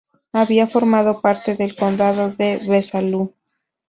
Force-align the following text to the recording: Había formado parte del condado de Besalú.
Había 0.33 0.65
formado 0.65 1.21
parte 1.21 1.55
del 1.55 1.75
condado 1.75 2.31
de 2.31 2.57
Besalú. 2.67 3.35